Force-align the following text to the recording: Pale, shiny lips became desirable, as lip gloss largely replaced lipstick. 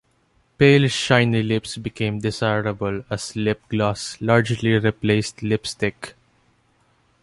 Pale, 0.57 0.87
shiny 0.89 1.43
lips 1.43 1.77
became 1.77 2.21
desirable, 2.21 3.05
as 3.11 3.35
lip 3.35 3.61
gloss 3.69 4.19
largely 4.19 4.71
replaced 4.71 5.43
lipstick. 5.43 6.15